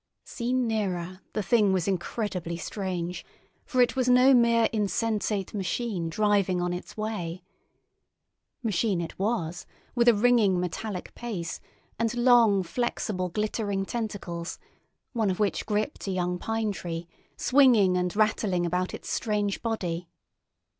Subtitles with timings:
[0.23, 3.23] Seen nearer, the Thing was incredibly strange,
[3.65, 7.43] for it was no mere insensate machine driving on its way.
[8.63, 11.59] Machine it was, with a ringing metallic pace,
[11.99, 14.57] and long, flexible, glittering tentacles
[15.13, 17.07] (one of which gripped a young pine tree)
[17.37, 20.09] swinging and rattling about its strange body.